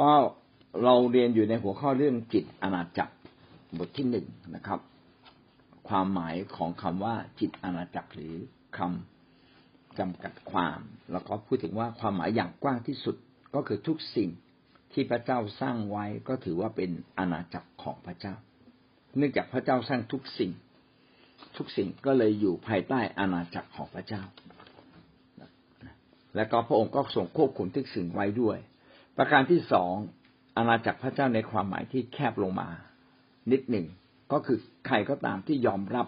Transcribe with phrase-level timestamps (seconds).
[0.00, 0.12] ก็
[0.84, 3.14] เราเรียนอยู่ในหัวข้อเรื่องจิตอาณาจักร
[3.78, 4.80] บทที่หนึ่งนะครับ
[5.88, 8.34] ความหมายของคำว่าจิตอาณาจักรหรือ
[8.76, 10.78] คำจำกัดความ
[11.12, 13.16] แล้วก็พูดถึงว่าความหมายอย่างกว้างที่สุด
[13.54, 14.30] ก็คือทุกสิ่ง
[14.92, 18.34] ที่พระเจ้าสร้างไว้ก็ถือว่าเป็นอาณาจักรของพระเจ้า
[19.16, 20.52] เนื่องจากพระเจ้าสร้างทุกสิ่ง
[21.56, 24.22] ทุกสิ่งก็เลยอยู่ภายใต้อาณาจักรของพระเจ้า
[26.36, 28.58] และก็พระองค์ก็ทรงควบคุมทุกสิ่งไว้ด้วย
[29.22, 29.94] ประการที่สอง
[30.56, 32.68] อาณาจักรพระเจ้าในความหมายที่แคบลงมา
[33.52, 33.86] นิดหนึ่ง
[34.32, 36.06] ก็คือใครก็ตามที่ยอมรับ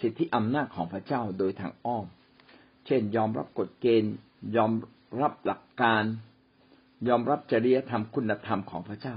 [0.00, 2.06] สิทธิอำนาจของพระเจ้าโดยทางอ้อม
[2.86, 4.14] เช่น ยอมรับกฎเกณฑ์
[4.56, 4.72] ยอม
[5.20, 6.02] รับหลักการ
[7.08, 9.16] ยอมรับจริยธรรมคุณธรรมของพระเจ้า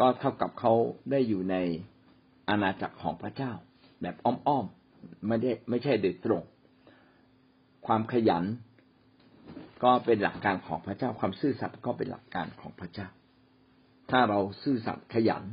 [0.00, 0.72] ก็เท่ากับเขา
[1.10, 1.56] ได้อยู่ใน
[2.48, 3.52] อาณาจักรของพระเจ้า
[4.02, 6.42] แบบอ้อมๆไม่ได้ไม่ใช่โดยตรง
[7.86, 8.44] ความขยัน
[9.84, 13.08] ก็เป็นหลักการของพระเจ้าความซื่อสัตย์ก็เป็นหลักการของพระเจ้า
[14.10, 15.44] ถ้าเราซื่อสัตย์ขยัน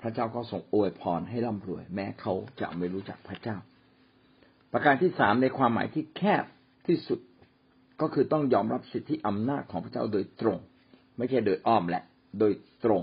[0.00, 3.56] พระเจ้าก็ส่งอวยพรให้ร่ำรวย แม้เขาจะไม่รู้จักพระเจ้า
[4.72, 6.44] ประการที่สามในความหมายที่แคบ
[6.86, 7.20] ที่สุด
[8.00, 10.58] ก็คือต้องยอมรับสิทธิอำนาจของพระเจ้าโดยตรง
[11.16, 12.04] ไม่ใช่โดยอ้อมแหละ
[12.38, 12.52] โดย
[12.84, 13.02] ตรง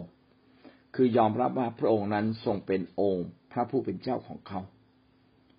[0.96, 4.60] คือยอมรับว่าพระองค์นั้นทรงเป็นองค์ พระผู้เป็นเจ้าของเขา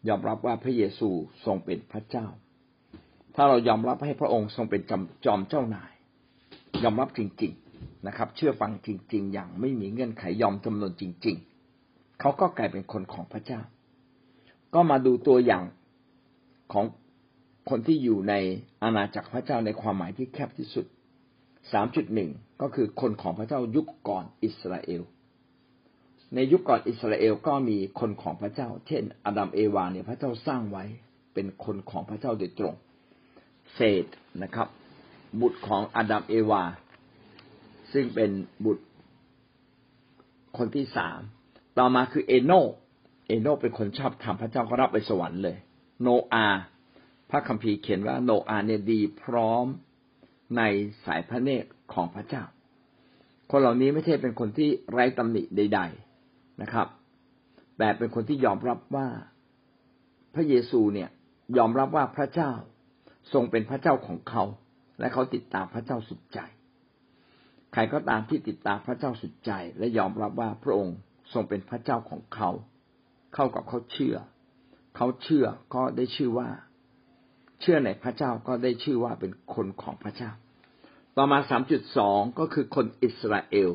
[0.09, 1.11] ยอมรับว่าพระเยซู
[1.45, 2.27] ทรงเป็นพระเจ้า
[3.35, 4.83] ถ้าเรายอมรับให้พระองค์ทรงเป็น
[5.25, 5.93] จอมเจ้านาย
[6.85, 11.37] ยอมรับจริง ๆนะครับ เชื่อฟังจริง ๆ อย่างไม่มีเงื่อนไขยอมจำนวนจริง
[11.79, 13.61] ๆ เขาก็กลายเป็นคนของพระเจ้า
[14.75, 15.65] ก็มาดูตัวอย่าง
[16.73, 16.85] ของ
[17.71, 18.35] คนที่อยู่ใน
[18.83, 20.87] อาณาจักรพระเจ้าในความหมายที่แคบที่สุด
[21.73, 22.31] สามจุดหนึ่ง
[22.63, 25.03] ก็คือคนของพระเจ้ายุคก่อนอิสราเอล
[26.35, 30.85] ในยุคก่อนอิสราเอลก็มีคนของพระเจ้า เช่นอาดัมเอวาเนี่ยพระเจ้าสร้างไว้
[31.35, 32.75] เป็นคนของพระเจ้าโดยตรง
[33.75, 34.07] เศษ
[34.43, 34.69] นะครับ
[35.41, 36.65] บุตรของอาดัมเอวา
[37.93, 38.31] ซึ่งเป็น
[38.65, 38.85] บุตร
[40.59, 41.21] คนที่สาม
[41.79, 42.53] ต่อมาคือเอโน
[43.27, 45.57] เอโนเป็นคนชอบทำพระเจ้าก็รับไปสวรรค์เลย
[46.03, 46.47] โนอา
[47.31, 49.67] พระคัมภีร์เขียนว่าโนอาเนี่ยดีพร้อม
[50.57, 50.63] ใน
[51.05, 52.45] สายพระเนตรของพระเจ้า
[53.51, 55.81] คนเหล่านี้ไม่ใช่เป็นคนที่ไร้ตำหนิใด
[56.21, 56.89] ๆนะครับ
[57.79, 59.09] แต่เป็นคนที่ยอมรับว่า
[60.35, 61.11] พระเยซูเนี่ย
[61.59, 62.53] ยอมรับว่าพระเจ้า
[63.33, 64.45] ทรงเป็นพระเจ้าของเขา
[64.99, 66.39] และเขาติดตามพระเจ้าสุดใจ
[67.73, 70.97] ใครก็ตามที่ติดตามพระเจ้าสุดใจ และยอมรับว่าพระองค์
[71.33, 72.51] ทรงเป็นพระเจ้าของเขา
[73.35, 74.17] เข้ากับเขาเชื่อ
[74.97, 76.49] เขาเชื่อก็ได้ชื่อว่า
[77.61, 80.31] เชื่อในพระเจ้าก็ได้ชื่อว่าเป็นคนของพระเจ้า
[81.17, 83.71] ต่อมาสามจุดสองก็คือคนอิสราเอล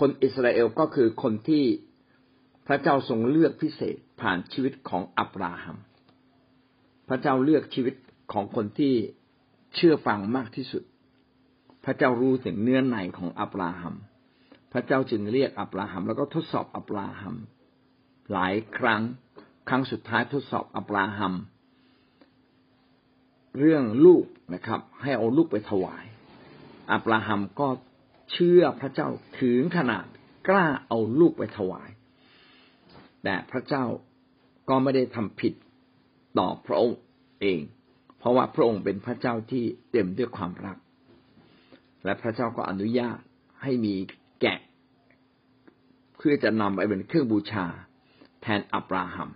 [0.00, 1.64] คนอิสราเอลก็คือคนที่
[2.66, 5.76] พระเจ้าทรงเลือกพิเศษผ่านชีวิตของอับราฮัม
[7.08, 7.94] พระเจ้าเลือกชีวิต
[8.32, 8.94] ของคนที่
[9.74, 10.82] เชื่อฟังมากที่สุด
[11.84, 13.94] พระเจ้ารู้ถึงเนื้อในของอับราฮัม
[14.72, 17.34] พระเจ้าจึงเรียกอับราฮัม แล้วก็ทดสอบอับราฮัม
[18.32, 19.02] หลายครั้ง
[19.68, 21.34] ครั้งสุดท้ายทดสอบอับราฮัม
[23.58, 24.24] เรื่องลูก
[24.54, 26.04] นะครับ ให้เอาลูกไปถวาย
[26.92, 27.68] อับราฮัมก็
[28.32, 29.08] เชื่อพระเจ้า
[29.40, 30.06] ถึงขนาด
[30.48, 31.90] กล้าเอาลูกไปถวาย
[33.24, 33.84] แต่พระเจ้า
[34.68, 35.54] ก็ไม่ได้ทำผิด
[36.38, 37.00] ต่อพระองค์
[37.40, 37.60] เอง
[38.24, 40.76] ราะว่าพระองค์เป็นพระเจ้าที่เต็มด้วยความรัก
[42.04, 43.18] และพระเจ้าก็อนุญาต
[43.62, 43.94] ให้มี
[44.40, 44.58] แกะ
[46.16, 47.66] เพื่อจะนำไปเป็นเครื่องบูชา
[48.42, 49.28] แทนอับราฮัม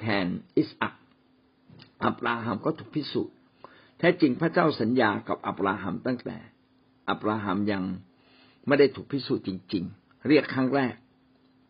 [0.00, 0.26] แทน
[0.56, 0.94] อิสอัก
[2.04, 3.34] อับราฮัมก็ถูกพิสูจน์
[3.98, 6.36] แท้จริงพระเจ้าสัญญากับอับราฮัมตั้งแต่
[7.10, 7.82] อับราฮัมยัง
[8.66, 10.94] ไม่ได้ถูกพิสูจน์จริง ๆ เรียกครั้งแรก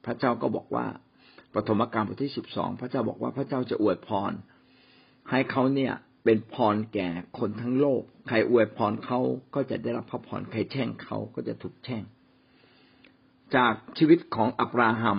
[0.06, 0.86] พระเจ้าก็บอกว่า
[1.54, 4.32] ปฐมกาลบทที่สิบสองพระเจ้าบอกว่าพระเจ้าจะอวยพร
[5.30, 5.92] ให้เขาเนี่ย
[6.26, 9.20] เป็นพรแก่คนทั้งโลก ใครอวยพรเขา
[9.54, 12.02] ก็จะได้รับพระพร ใครแช่งเขาก็จะถูกแช่ง
[13.56, 15.18] จากชีวิตของอับราฮัม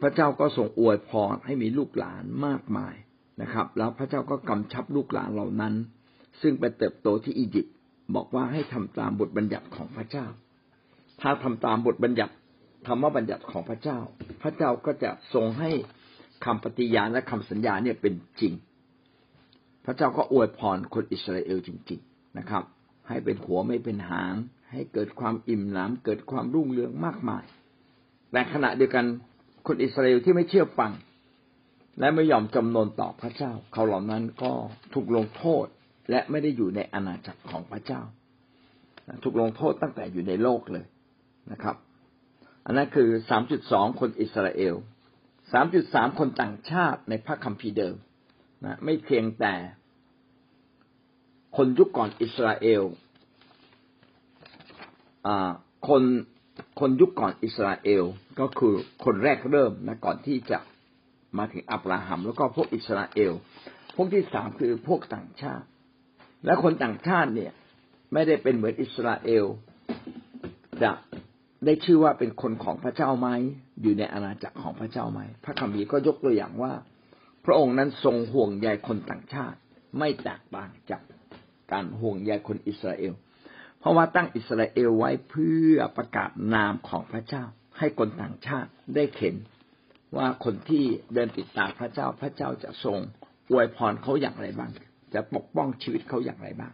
[0.00, 2.94] พระเจ้าก็ส่งอวยพรให้มีลูกหลานมากมาย
[3.42, 5.74] นะครับ แล้วพระเจ้าก็กำชับลูกหลานเหล่านั้น
[6.40, 7.74] ซึ่งไปเติบโตที่อียิปต์
[8.14, 10.26] บอกว่าให้ทำตามบทบัญญัติของพระเจ้า
[11.20, 12.34] ถ้าทำตามบทบัญญัติ
[12.86, 13.98] ธรรมบัญญัติของพระเจ้า
[14.42, 15.70] พระเจ้าก็จะทรงให้
[16.44, 18.52] คำปฏิญาณและคำสัญญาเนี่ยเป็นจริง
[19.84, 22.62] พระเจ้าก็อวยพรคนอิสราเอลจริง ๆนะครับ
[23.08, 24.34] ให้เป็นหัวไม่เป็นหาง
[24.72, 27.44] ให้เกิดความอิ่มหนำเกิดความรุ่งเรืองมากมาย
[28.32, 29.06] แต่ขณะเดียวกัน
[29.66, 30.92] คนอิสราเอลที่ไม่เชื่อฟัง
[32.00, 34.52] และไม่ยอมจำนนต่อพระเจ้า เขาเหล่านั้นก็
[34.94, 35.66] ถูกลงโทษ
[36.10, 38.02] และไม่ได้อยู่ในอาณาจักรของพระเจ้า
[39.24, 40.86] ถูกลงโทษตั้งแต่อยู่ในโลกเลย
[41.52, 41.76] นะครับ
[42.66, 44.74] อันนั้นคือสามจุดสองคนอิสราเอล
[45.52, 47.96] สามจุดสามคนต่างชาติในพระคัมภีร์เดิม
[48.64, 49.54] นะไม่เพียงแต่
[51.56, 52.82] คนยุคก่อนอิสราเอล
[55.88, 56.02] คน
[56.80, 58.04] คนยุคก่อนอิสราเอล
[58.40, 58.74] ก็คือ
[59.04, 60.58] คนแรกเริ่มนะก่อนที่จะ
[61.38, 63.32] มาถึงอับราฮัม แล้วก็พวกอิสราเอล
[63.94, 65.66] พวกที่สามคือพวกต่างชาติ
[66.44, 67.52] และคนต่างชาติเนี่ย
[68.12, 69.44] ไม่ได้เป็นเหมือนอิสราเอล
[70.82, 70.92] จะ
[71.64, 73.28] ได้ชื่อว่าเป็นคนของพระเจ้าไหม
[73.82, 76.72] อยู่ในอาณาจักรของพระเจ้าไหมพระคัมภีร์ก็ยกตัวอย่างว่า
[77.44, 79.58] พระองค์นั้นทรงห่วงใยคนต่างชาติ
[79.98, 81.02] ไม่แตกต่างจาก
[81.72, 83.12] การห่วงใยคนอิสราเอล
[83.78, 87.44] เพราะว่าตั้งอิสราเอลไว้เพื่อประกาศนามของพระเจ้า
[87.78, 89.34] ให้คนต่างชาติได้เห็น
[90.16, 90.84] ว่าคนที่
[91.14, 92.98] เดินติดตามพระเจ้าพระเจ้าจะทรง
[93.50, 94.70] อวยพรเขาอย่างไรบ้าง
[95.14, 96.72] จะปกป้องชีวิตเขาอย่างไรบ้าง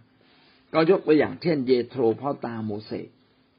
[0.75, 3.09] ก็ยกตัวอย่างเช่น เยโทรพ่อตาโมเสส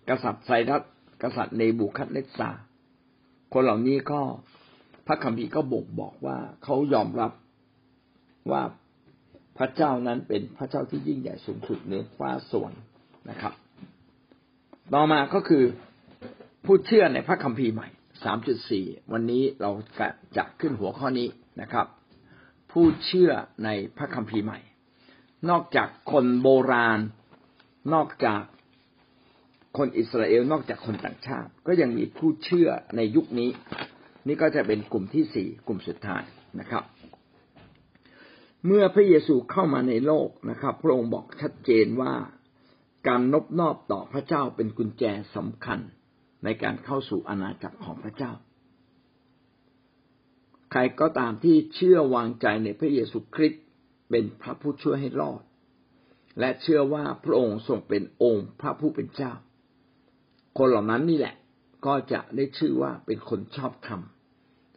[0.10, 0.83] กษัตริย์ไซรัส
[1.24, 2.50] กษัตริย์เนบูคัดเนสซา
[3.53, 4.21] คนเหล่านี้ก็
[5.07, 7.31] พระคัมภีร์ก็บ่งบอกว่าเขายอมรับ
[8.51, 8.62] ว่า
[9.57, 12.83] พระเจ้านั้นเป็นพระเจ้าที่ยิ่งใหญ่สูงสุดเหนือฟ้าสวรรค์
[13.30, 13.54] นะครับ
[14.94, 15.63] ต่อมาก็คือ
[16.65, 17.88] ผู้เชื่อในพระคัมภีร์ใหม่
[18.24, 19.71] สามจุดสี่วันนี้เรา
[20.38, 21.27] จะขึ้นหัวข้อนี้
[21.62, 21.88] นะครับ
[22.71, 23.31] ผู้เชื่อ
[23.65, 24.60] ในพระคัมภีร์ใหม่
[25.50, 27.00] นอกจากคนโบราณ
[27.94, 28.42] นอกจาก
[29.77, 33.50] คนอิสราเอล นอกจากคนต่างชาติ ก็ยังมีผู้เชื่อในยุคนี้
[34.27, 36.24] นี่ก็จะเป็นกลุ่มที่สี่กลุ่มสุดท้าย
[36.59, 36.83] นะครับ
[38.65, 42.13] เมื่อพระเยซูเข้ามาในโลกนะครับ พระองค์บอกชัดเจนว่า
[43.07, 45.03] การนบนอบต่อพระเจ้าเป็นกุญแจ
[45.35, 45.79] สำคัญ
[46.44, 48.31] ในการเข้าสู่อาณาจักรของพระเจ้า
[50.71, 53.63] ใครก็ตามที่เชื่อวางใจในพระเยซูคริสต์
[54.09, 55.41] เป็นพระผู้ช่วยให้รอด
[56.39, 59.33] และเชื่อว่าพระองค์ทรงเป็นองค์พระผู้เป็นเจ้า
[60.57, 61.35] คนเหล่านั้นนี่แหละ
[61.85, 64.01] ก็จะได้ชื่อว่าเป็นคนชอบธรรม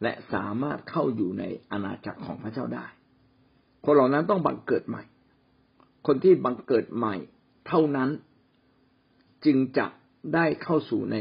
[0.03, 2.87] และสามารถเข้าอยู่ในอาณาจักรของพระเจ้าได้
[3.85, 5.03] คนเหล่านั้นต้องบังเกิดใหม่
[6.07, 7.15] คนที่บังเกิดใหม่
[7.67, 8.11] เท่านั้น
[9.45, 9.87] จึงจะ
[10.35, 11.17] ได้เข้าสู่ใน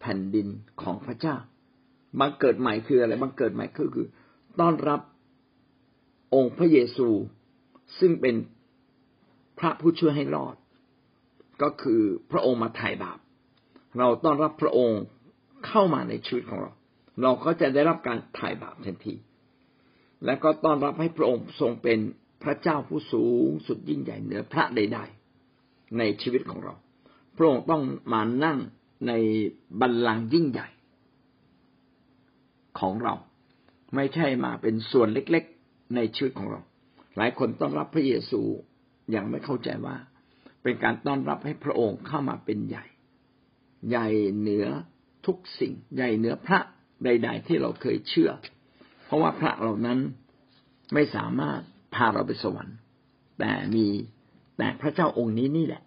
[0.00, 0.48] แผ่นดิน
[0.82, 1.36] ของพระเจ้า
[2.20, 4.06] บังเกิดใหม่คืออะไร บังเกิดใหม่ก็คือ
[4.60, 5.00] ต้อนรับ
[6.34, 7.08] องค์พระเยซู
[7.98, 8.34] ซึ่งเป็น
[9.58, 10.56] พระผู้ช่วยให้รอด
[11.62, 13.18] ก็คือพระองค์มาไถ่บาป
[13.98, 15.00] เราต้อนรับพระองค์
[15.66, 16.72] เข้ามาในชีวิตของเรา
[17.22, 19.14] เราก็จะได้รับการถ่ายบาปทันที
[20.24, 21.98] และก็ต้อนรับให้พระองค์ทรงเป็น
[22.42, 26.74] พระเจ้าผู้สูงสุดยิ่งใหญ่เหนือพระใดๆในชีวิตของเรา
[27.36, 27.82] พระองค์ต้อง
[28.12, 28.58] มานั่ง
[29.06, 29.12] ใน
[29.80, 30.68] บัลลังก์ยิ่งใหญ่
[32.80, 33.14] ของเรา
[33.94, 36.60] ไม่ใช่มาเป็นส่วนเล็กๆ ในชีวิตของเรา
[37.16, 38.40] หลายคนต้อนรับพระเยซู
[39.10, 39.96] อยังไม่เข้าใจว่า
[40.62, 42.84] เป็นการต้อนรับให้พระองค์เข้ามาเป็นใหญ่
[43.88, 44.66] ใหญ่เหนือ
[45.26, 46.60] ทุกสิ่ง ใหญ่เหนือพระ
[47.04, 48.30] ใด ๆ ที่เราเคยเชื่อ
[49.04, 49.98] เพราะว่าพระเหล่านั้น
[50.94, 51.60] ไม่สามารถ
[51.94, 52.76] พาเราไปสวรรค์
[53.38, 53.86] แต่มี
[54.58, 55.82] แต่พระเจ้าองค์นี้นี่แหละ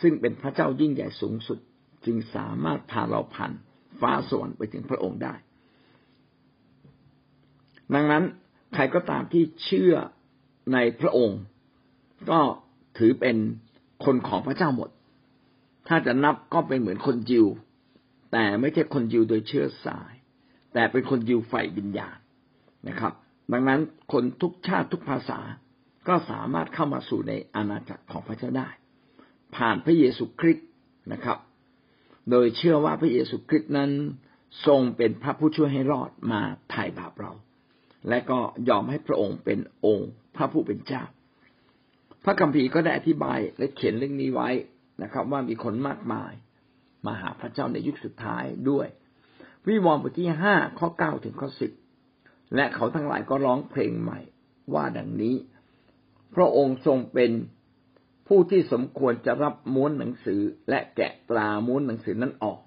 [0.00, 1.58] ซึ่งเป็นพระเจ้ายิ่งใหญ่สูงสุด
[2.04, 3.52] จึงสามารถพาเราผ่าน
[4.00, 5.34] ฟ้าสวรรค์ไปถึงพระองค์ได้
[7.94, 8.24] ดังนั้น
[8.74, 9.94] ใครก็ตามที่เชื่อ
[10.72, 11.40] ในพระองค์
[12.30, 12.40] ก็
[12.98, 13.36] ถือเป็น
[14.04, 14.90] คนของพระเจ้าหมด
[15.88, 17.46] ถ้าจะนับก็เป็นเหมือนคนยิว
[18.32, 20.12] แต่ไม่ใช่คนยิวโดยเชื้อสาย
[20.74, 22.18] แต่เป็นคนยิวฝ่ายวิญญาณ
[22.88, 23.12] นะครับ
[23.52, 23.80] ดังนั้น
[24.12, 25.40] คนทุกชาติทุกภาษา
[26.08, 28.68] ก็สามารถเข้ามาสู่ในอาณาจักรของพระเจ้าได้
[29.56, 30.68] ผ่านพระเยซูคริสต์
[31.12, 31.38] นะครับ
[32.30, 33.90] โดยเชื่อว่าพระเยซูคริสต์นั้น
[34.66, 37.32] ทรงเป็นพระผู้ช่วยให้รอดมาไถ่บาปเรา
[38.08, 41.02] และก็ยอมให้พระองค์เป็นองค์พระผู้เป็นเจ้า
[42.24, 44.50] พระคัมภีร์ก็ได้อธิบายและเขียนเรื่องนี้ไว้
[45.02, 46.32] นะครับ ว่ามีคนมากมาย
[47.06, 48.86] มาหาพระเจ้าในยุคสุดท้ายด้วย
[49.66, 51.72] วิวรณ์บทที่ห้าข้อเก้าถึงข้อสิบ
[52.54, 54.20] และเขาทั้งหลายก็ร้องเพลงใหม่
[54.74, 55.36] ว่าดังนี้
[56.34, 57.32] พระองค์ทรงเป็น
[58.28, 62.60] ผู้ที่สมควรจะรับม้วนหนังสือและแกะตราม้วนหนังสือนั้นออก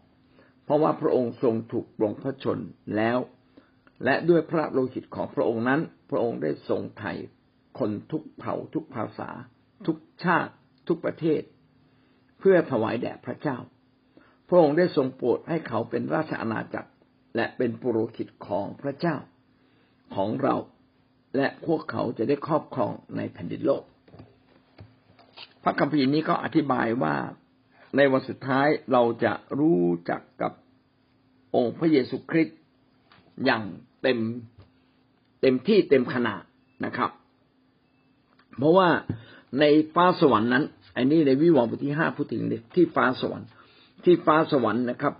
[0.63, 2.59] เพราะว่าพระองค์ทรงถูกปลงพระชน
[2.95, 3.17] แล้ว
[4.03, 7.11] และด้วยพระโลหิตของพระองค์นั้น พระองค์ได้ทรงไถ่
[7.79, 9.29] คนทุกเผ่าทุกภาษา
[9.85, 10.53] ทุกชาติ
[10.87, 11.41] ทุกประเทศ
[12.39, 13.57] เพื่อถวายแด่พระเจ้า
[14.47, 16.89] พระองค์ได้ทรงโปรดให้เขาเป็นราชอาณาจักร
[17.35, 19.15] และเป็นปุโรหิตของพระเจ้า
[20.15, 20.55] ของเรา
[21.37, 23.83] และพวกเขาจะได้ครอบครองในแผ่นดินโลก
[25.63, 27.15] พระคัมภีร์นี้ก็อธิบายว่า
[27.95, 30.51] ในวันสุดท้ายเราจะรู้จักกับ
[31.55, 32.57] องค์พระเยซูคริสต์
[33.45, 33.63] อย่าง
[34.01, 34.19] เต็ม
[35.41, 36.43] เต็มที่เต็มขนาด
[36.85, 37.11] นะครับ
[38.57, 38.89] เพราะว่า
[39.59, 40.63] ในฟ้าสวรรค์นั้น
[40.95, 42.43] อันนี้ในวิวรณ์บทที่ห้าพูดถึง
[42.75, 43.47] ที่ฟ้าสวรรค์
[44.03, 45.13] ที่ฟ้าสวรรค์นะครับ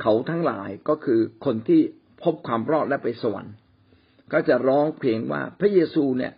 [0.00, 1.80] เขาทั้งหลายก็คือคนที่
[2.22, 3.54] พบความรอดและไปสวรรค์
[4.32, 6.32] ก็จะร้องเพลงว่าพระเยซูเนี่ย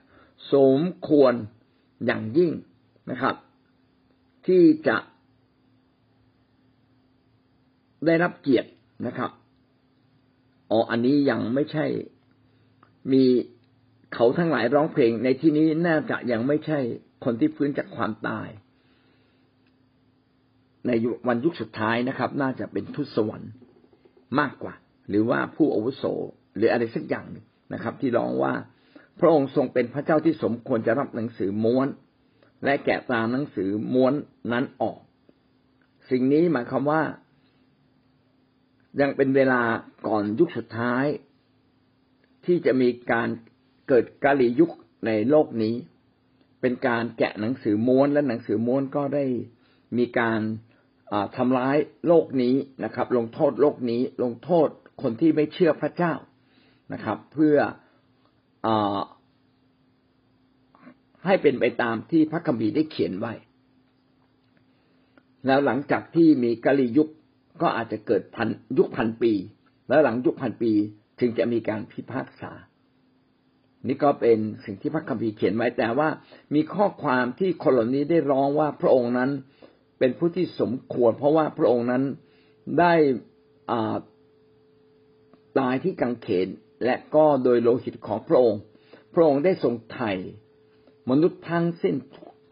[0.54, 1.32] สมควร
[2.06, 2.52] อย่างยิ่ง
[3.10, 3.34] นะครับ
[4.46, 4.96] ที่จะ
[8.06, 8.70] ได้รับเกียรติ
[9.06, 9.30] นะครับ
[10.70, 11.86] อ๋ออันนี้ยังไม่ใช่
[13.12, 13.24] มี
[14.14, 16.78] เขาทั้งหลายร้องเพลงในที่นี้น่าจะยังไม่ใช่
[17.24, 18.48] คนที่ฟื้นจากความตาย
[20.86, 20.90] ใน
[21.28, 23.52] วันยุคสุดท้ายนะครับ น่าจะเป็นทูตสวรรค์
[24.38, 24.74] มากกว่า
[25.08, 26.04] หรือว่าผู้อาวุโส
[26.56, 27.26] หรืออะไรสักอย่าง
[27.72, 28.54] นะครับ ที่ร้องว่า
[29.20, 31.88] พระองค์ทรงเป็นพระเจ้าที่สมควรจะรับหนังสือม้วน
[32.64, 34.14] และแกะตาหนังสือม้วน
[34.52, 34.98] นั้นออก
[36.10, 37.02] สิ่งนี้หมายความว่า
[39.00, 39.62] ยังเป็นเวลา
[40.06, 41.04] ก่อนยุคสุดท้าย
[42.46, 43.28] ที่จะมีการ
[43.88, 44.70] เกิดกาลียุค
[45.06, 45.74] ในโลกนี้
[46.60, 49.24] เป็นการแกะหนังสือม้วนและหนังสือม้วนก็ได้
[49.98, 50.40] มีการ
[51.36, 51.76] ทำร้าย
[52.08, 54.68] โลกนี้นะครับ ลงโทษโลกนี้ ลงโทษ
[55.02, 56.14] คนที่ไม่เชื่อพระเจ้า
[56.92, 57.56] นะครับ เพื่อ
[58.66, 58.68] อ
[61.24, 63.32] ให้เป็นไปตามที่พระคัมภีร์ได้เขียนไว้
[65.46, 67.08] แล้วหลังจากที่มีกาลียุค
[67.62, 69.32] ก็อาจจะเกิดพันยุคพันปี
[69.88, 70.72] แล้วหลังยุคพันปี
[71.20, 72.52] ถึงจะมีการพิพากษา
[73.86, 76.08] นี่ก็เป็นสิ่งที่พระคัมภีร์เขียนไว้แต่ว่า
[76.54, 79.30] มีข้อความที่คนเหล่านี้ได้ร้องว่าพระองค์นั้น
[79.98, 82.02] เป็นผู้ที่สมควร เพราะว่าพระองค์นั้น
[82.80, 82.94] ได้
[85.58, 86.48] ตายที่กังเขน
[86.84, 88.60] และก็โดยโลหิตของพระองค์
[89.14, 90.12] พระองค์ได้ทรงไถ่
[91.10, 91.94] มนุษย์ทั้งสิ้น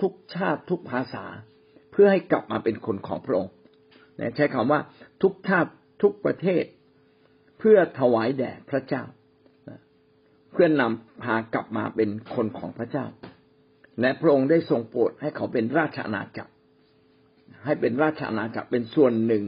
[0.01, 1.25] ทุกชาติทุกภาษา
[1.93, 3.53] เพื่อให้กลับมาเป็นคนของพระองค์
[4.37, 4.81] ใช้คำว่า
[5.23, 5.71] ทุกชาติ
[6.03, 6.65] ทุกประเทศ
[7.59, 9.05] เพื่อถวายแด่พระเจ้า
[10.53, 13.07] เพื่อนนำพากลับมาเป็นคนของพระเจ้า
[14.01, 16.53] และพระองค์ได้ทรงโปรดให้เขาเป็นราชอาณาจักร
[17.65, 19.45] ให้เป็นราชอาณาจักรเป็นส่วนหนึ่ง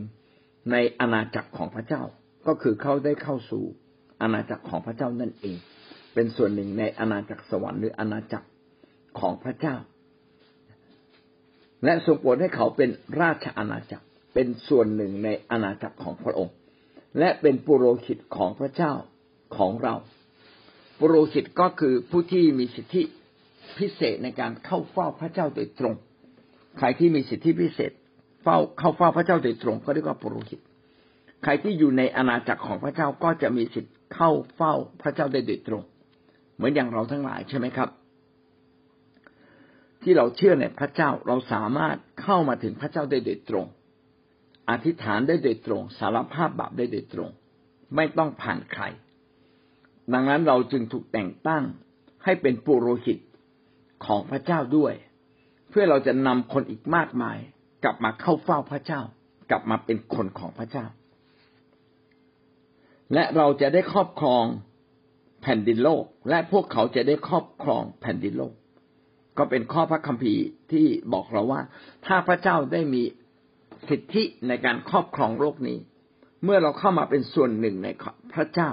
[0.73, 2.03] ในอาณาจักรของพระเจ้า
[2.47, 3.65] ก็คือเขาได้เข้าสู่
[4.23, 5.57] อาณาจักรของพระเจ้านั่นเอง
[6.15, 8.47] เป็นส่วนหนึ่งในอาณาจักรสวรรค์หรืออาณาจักร
[9.21, 9.77] ของพระเจ้า
[11.85, 16.55] และทรงโปรดให้เขาเป็นราชอาณาจักรเป็นส่วนหนึ่งในอาณาจักรของพระองค์
[17.19, 18.93] และเป็นปุโรหิตของพระเจ้า
[19.57, 19.95] ของเรา
[20.99, 23.03] ปุโรหิตก็คือผู้ที่มีสิทธิ
[23.79, 25.95] พิเศษในการเข้าเฝ้าพระเจ้าโดยตรง
[26.79, 27.93] ใครที่มีสิทธิพิเศษ
[28.43, 30.61] เฝ้าเข้าเฝ้าพระเจ้าโดยตรงก็เรียกว่าปุโรหิต
[31.43, 35.83] ใครที่อยู่ในอาณาจักรของพระเจ้าก็จะมีสิทธิ์เข้าเฝ้าพระเจ้าได้โดยตรง
[36.57, 37.89] เหมือนอย่างเราทั้งหลายใช่ไหมครับ
[40.03, 43.67] ที่เราเชื่อในพระเจ้าเราสามารถเข้ามาถึงพระเจ้าได้โดยตรง
[44.71, 47.31] อธิษฐานได้โดยตรง สารภาพบาปได้โดยตรง
[47.97, 48.85] ไม่ต้องผ่านใคร
[50.13, 51.65] ดังนั้นเราจึงถูกแต่งตั้ง
[52.25, 53.19] ให้เป็นปุโรหิต
[54.07, 54.93] ของพระเจ้าด้วย
[55.77, 57.39] พื่อเราจะนำคนอีกมากมาย
[57.85, 59.01] กลับมาเข้าเฝ้าพระเจ้า
[59.51, 60.87] กลับมาเป็นคนของพระเจ้า
[63.15, 64.45] และเราจะได้ครอบครอง
[65.43, 68.55] แผ่นดินโลก และพวกเขาจะได้ครอบครองแผ่นดินโลก
[69.39, 71.61] ก็เป็นข้อพระคัมภีร์ที่บอกเราว่า
[72.07, 73.03] ถ้าพระเจ้าได้มี
[73.89, 75.79] สิทธิในการครอบครองโลกนี้
[76.45, 77.89] เมื่อเราเข้ามาเป็นส่วนหนึ่งใน
[78.35, 78.71] พระเจ้า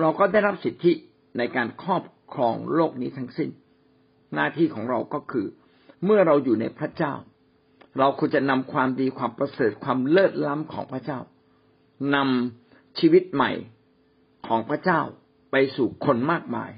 [0.00, 0.92] เราก็ได้รับสิทธิ
[1.38, 3.50] ในการครอบครองโลกนี้ทั้งสิ้น
[4.34, 5.46] หน้าที่ของเราก็คือ
[6.04, 7.14] เมื่อเราอยู่ในพระเจ้า
[7.98, 11.18] เราควรจะนำความดีความประเสริฐความเลิศล้ำของพระเจ้า
[12.14, 13.52] นำชีวิตใหม่
[14.46, 15.00] ของพระเจ้า
[15.50, 16.70] ไปสู่คนมากมาย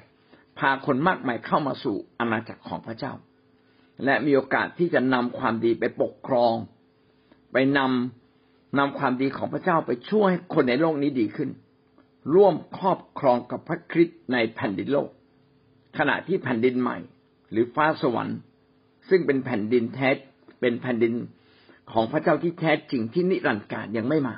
[0.59, 3.12] พาคนมากมายเข้ามาสู่อาณาจักรของพระเจ้า
[4.04, 6.54] และมีโอกาสที่จะนำความดีไปปกครอง
[7.52, 11.50] ไปนำนำความดีของพระเจ้าไปช่วยคนในโลกนี้ดีขึ้น
[12.35, 15.09] ร่วมครอบครองกับพระคริสต์ในแผ่นดินโลก
[15.99, 16.99] ขณะที่แผ่นดินใหม่
[17.50, 18.38] หรือฟ้าสวรรค์
[19.08, 20.08] ซึ่งเป็นแผ่นดินแท้
[20.60, 21.12] เป็นแผ่นดิน
[21.92, 24.36] ของพระเจ้าที่แท้จริงที่นิรันดร์การยังไม่มา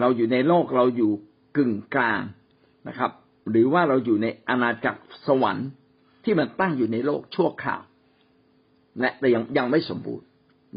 [0.00, 1.12] เราอยู่ในโลกเราอยู่
[1.56, 2.22] กึ่งกลาง
[2.88, 3.10] นะครับ
[3.50, 5.68] หรือว่าเราอยู่ในอาณาจักรสวรรค์
[6.24, 7.80] ที่มันตั้งอยู่ในโลกชั่วคราว
[9.00, 10.26] และแต่ยังยังไม่สมบูรณ์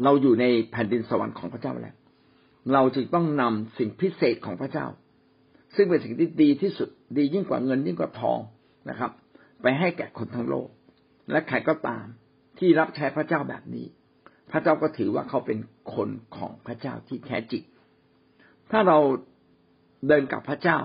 [0.04, 1.94] เราอยู่ในแผ่นดินสวรรค์ของพระเจ้าแล้ว
[2.72, 4.86] เราจึงต้องนำสิ่งพิเศษของพระเจ้า
[5.76, 8.38] ซึ่งเป็นสิ่งที่ดีที่สุดดียิ่งกว่าเงินยิ่งกว่าทอง
[8.90, 9.10] นะครับ
[9.62, 10.68] ไปให้แก่คนทั้งโลก
[11.30, 12.04] และใครก็ตาม
[12.58, 13.86] ที่รับใช้พระเจ้าแบบนี้
[14.50, 15.58] พระเจ้าก็ถือว่าเขาเป็น
[15.94, 17.64] คนของพระเจ้าที่แท้จริง
[18.70, 18.98] ถ้าเรา
[20.08, 20.78] เดินกับพระเจ้า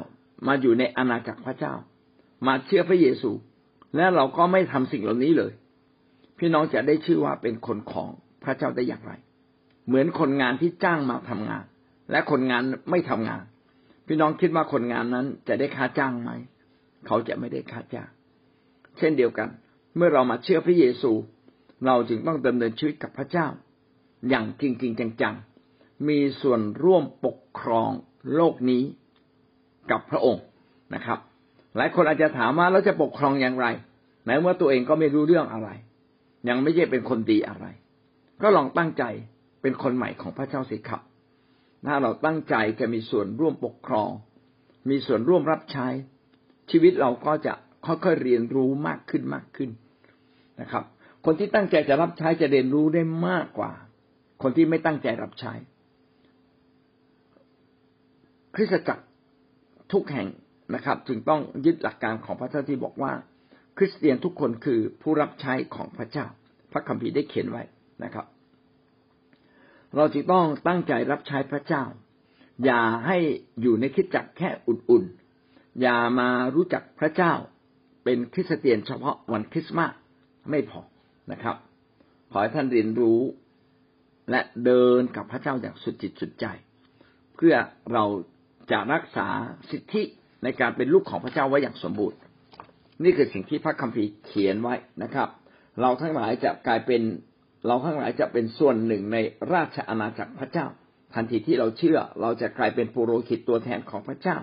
[0.47, 1.73] มาอยู่ในอาณาจักรพระเจ้า
[2.47, 3.31] มาเชื่อพระเยซู
[3.95, 5.53] และเราก็ไม่ทำสิ่งเหล่านี้เลย
[6.37, 8.09] พี่น้องจะได้ชื่อว่าเป็นคนของ
[8.43, 9.13] พระเจ้าได้อย่างไร
[9.87, 11.63] เหมือนคนงานที่จ้างมาทำงาน
[12.11, 13.43] และคนงานไม่ทำงาน
[14.07, 16.31] พี่น้องคิดว่าคนงานนั้นจะได้ค่าจ้างไหม
[17.07, 18.09] เขาจะไม่ได้ค่าจ้าง
[18.97, 19.49] เช่นเดียวกัน
[19.95, 21.11] เมื่อเรามาเชื่อพระเยซู
[21.85, 23.47] เราจึงต้องดำเนินชีวิตกับพระเจ้า
[24.29, 27.89] อย่างจริงจริงจังๆ มีส่วนร่วมปกครอง
[28.35, 28.83] โลกนี้
[29.91, 30.43] กับพระองค์
[30.95, 31.19] นะครับ
[31.77, 33.65] หลายคนอาจจะถามว่าเราจะปกครองอย่างไร
[34.25, 35.69] แม้ว่าตัวเองก็ไม่รู้เรื่องอะไร
[36.49, 37.65] ยังไม่ใช่เป็นคนดีอะไร
[38.41, 39.03] ก็ลองตั้งใจ
[39.61, 41.01] เป็นคนใหม่ของพระเจ้าสิครับ
[41.87, 44.09] ถ้าเราตั้งใจจะมีส่วนร่วมปกครอง
[44.89, 45.87] มีส่วนร่วมรับใช้
[46.71, 47.53] ชีวิตเราก็จะ
[47.85, 49.69] ค่อยๆเรียนรู้มากขึ้นมากขึ้น
[50.61, 50.83] นะครับ
[51.25, 53.71] คนที่ตั้งใจจะรับใช้จะเรียนรู้ได้มากกว่า
[54.41, 55.53] คนที่ไม่ตั้งใจรับใช้
[58.55, 59.05] คริสตจักร
[59.93, 60.27] ทุกแห่ง
[60.75, 63.11] นะครับ จึงต้องยึดหลักการของพระเจ้าที่บอกว่า
[63.77, 66.25] คริสเตียนทุกคนคือผู้รับใช้ของพระเจ้า
[66.71, 67.63] พระคัมภีร์ได้เขียนไว้
[68.03, 68.25] นะครับ
[69.95, 71.83] เราจึงต้องตั้งใจรับใช้พระเจ้า
[72.65, 73.17] อย่าให้
[73.61, 77.33] อยู่ในคิดจักแค่อุ่นๆอย่ามารู้จักพระเจ้า
[78.03, 79.93] เป็นคริสเตียนเฉพาะวันคริสต์มาส
[80.49, 80.81] ไม่พอ
[81.31, 81.55] นะครับ
[82.31, 83.19] ขอให้ท่านเรียนรู้
[84.31, 86.45] และเดินกับพระเจ้าอย่างสุดจิตสุดใจ
[87.35, 87.55] เพื่อ
[87.93, 88.05] เรา
[88.71, 89.27] จะรักษา
[89.71, 90.03] สิทธิ
[90.43, 92.19] ในการเป็นลูกของพระเจ้าไว้อย่างสมบูรณ์
[93.03, 95.29] นี่คือสิ่งที่พระคัมภีร์เขียนไว้นะครับ
[95.81, 97.01] เราทั้งหลายจะกลายเป็น
[97.67, 99.17] เราทั้งหลายจะเป็นส่วนหนึ่งใน
[99.53, 100.67] ราชอาณาจักรพระเจ้า
[101.13, 104.37] ทันทีที่เราเชื่อ เราจะกลายเป็นปุโรหิตตัวแทนของพระเจ้า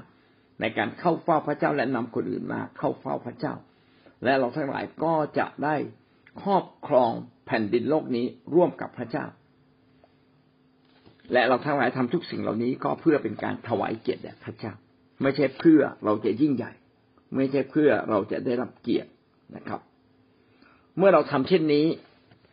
[0.60, 3.54] ในการเข้าเฝ้าพระเจ้าและนำคนอื่นมาเข้าเฝ้าพระเจ้า
[4.24, 5.76] และเราทั้งหลายก็จะได้
[6.42, 7.10] ครอบครอง
[7.46, 9.24] แผ่นดินโลกนี้ร่วมกับพระเจ้า
[11.32, 14.72] และเราทั้งหลายทำทุกสิ่งเหล่านี้ก็เพื่อเป็นการถวายเกียรติแด่พระเจ้า
[15.22, 16.72] ไม่ใช่เพื่อเราจะยิ่งใหญ่
[17.36, 19.10] ไม่ใช่เพื่อเราจะได้รับเกียรติ
[19.56, 19.80] นะครับ
[20.96, 21.86] เมื่อเราทำเช่นนี้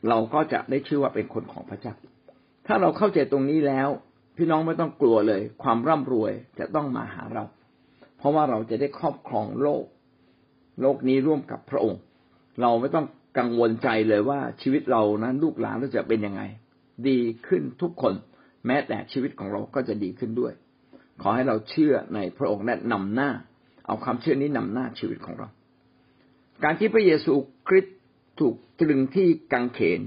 [0.10, 1.94] เราก็จะได้ชื่อว่าเป็นคนของพระเจ้า
[2.68, 3.90] ถ้าเราเข้าใจตรงนี้แล้ว
[4.38, 7.44] พี่น้องไม่ต้องกลัวเลย ความร่ำรวยจะต้องมาหาเรา
[8.18, 9.86] เพราะว่าเราจะได้ครอบครองโลก
[10.82, 12.02] โลกนี้ร่วมกับพระองค์
[12.62, 13.06] เราไม่ต้อง
[13.38, 16.42] กังวลใจเลยว่าชีวิตเรานั้นลูกหลานเราจะเป็นยังไง
[17.08, 18.14] ดีขึ้นทุกคน
[18.68, 20.54] แม้แต่ชีวิตของเราก็จะดีขึ้นด้วย
[21.22, 23.32] ขอให้เราเชื่อในพระองค์และนำหน้า
[23.88, 25.48] เอาความเชื่อนี้นำหน้าชีวิตของเรา
[26.64, 27.34] การที่พระเยซู
[27.68, 27.98] คริสต์
[28.40, 30.02] ถูกตรึงที่กังเขน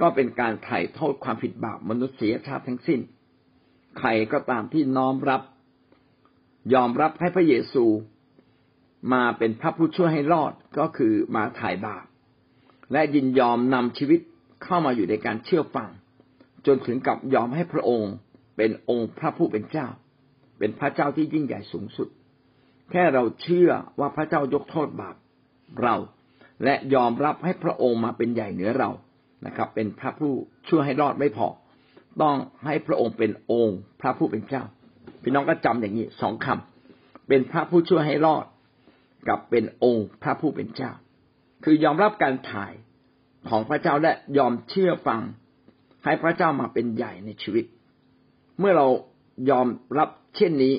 [0.00, 3.00] ก็เป็นการไถ่โทษความผิดบาปมนุษยชาติทั้งสิ้น
[3.98, 5.42] ใครก็ตามที่น้อมรับ
[6.74, 7.84] ยอมรับให้พระเยซู
[9.12, 12.04] มาเป็นพระผู้ช่วยให้รอดก็คือมาถ่ายบาป
[12.92, 14.20] และยินยอมนำชีวิต
[14.64, 15.88] เข้ามาอยู่ในการเชื่อฟัง
[16.66, 18.12] จนถึงกับยอมให้พระองค์
[18.56, 19.88] เป็นองค์พระผู้เป็นเจ้า
[20.58, 22.08] เป็นพระเจ้าที่ยิ่งใหญ่สูงสุด
[22.90, 23.70] แค่เราเชื่อ
[24.00, 25.16] ว่าพระเจ้ายกโทษบาป
[25.82, 25.96] เรา
[26.64, 28.90] และยอมรับให้พระองค์มาเป็นใหญ่เหนือเรา
[29.46, 30.32] นะครับ เป็นพระผู้
[30.68, 31.48] ช่วยให้รอดไม่พอ
[32.22, 34.64] ต้องให้พระองค์เป็นองค์พระผู้เป็นเจ้า
[35.22, 38.44] พี่น้องก็จำอย่างนี้สองคำเป็นพระผู้ช่วยให้รอด
[39.28, 40.92] กับเป็นองค์พระผู้เป็นเจ้า
[41.64, 42.72] คือยอมรับการถ่าย
[43.48, 45.20] ของพระเจ้าและยอมเชื่อฟัง
[46.04, 47.64] ให้พระเจ้ามาเป็นใหญ่ในชีวิต
[48.58, 48.88] เมื่อเรา
[49.50, 49.66] ยอม
[49.98, 50.74] รับเช่นนี้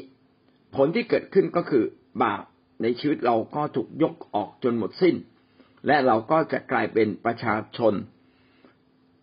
[0.75, 1.83] ผลที่เกิดขึ้นก็คือ
[2.23, 2.41] บาป
[2.81, 5.15] ในชีวิตเราก็ถูกยกออกจนหมดสิ้น
[5.87, 7.93] และเราก็จะกลายเป็นประชาชน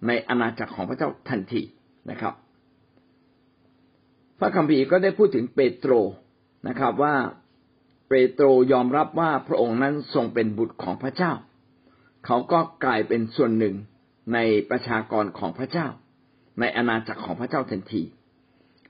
[0.06, 1.62] ในอาณาจักรของพระเจ้าทันที
[2.10, 2.34] นะครับ
[4.38, 5.92] พระคัมภีร์ก็ได้พูดถึงเปโตร
[6.68, 7.14] นะครับว่า
[8.08, 11.32] เปโตรยอมรับว่าพระองค์นั้นทรงเป็นบุตรของพระเจ้า
[12.26, 13.74] เขาก็กลายเป็นส่วนหนึ่ง
[14.34, 14.38] ใน
[14.70, 15.88] ประชากรของพระเจ้า
[16.60, 18.02] ในอาณาจักรของพระเจ้าทันที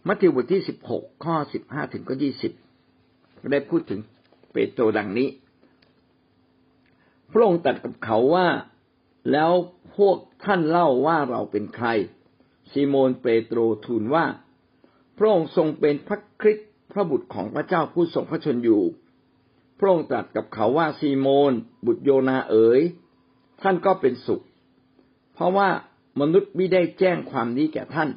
[0.06, 2.52] มัทธิวบทที่สิบหกข้อสิบห้าถึงก็ยี่สิบ
[3.52, 4.00] ได้พูดถึง
[4.52, 5.28] เปโตรดังนี้
[7.32, 8.46] พระองค์ตรัสกับเขาว่า
[9.32, 9.52] แล้ว
[9.96, 11.88] พวกท่านเล่าว่าเราเป็นใคร
[12.72, 14.24] ซีโมนเปโตรทูลว่า
[15.18, 18.82] พระองค์ทรงเป็นพระคริสต์พระบุตรของพระเจ้าผู้ทรงพระชนอยู่
[19.78, 21.52] พระองค์ตรัสกับเขาว่าซีโมน
[21.86, 22.80] บุตรโยนาเอ๋ย
[23.62, 24.42] ท่านก็เป็นสุข
[25.34, 25.68] เพราะว่า
[26.20, 28.10] มนุษย์ไม่ได้แจ้งความนี้แก่ท่าน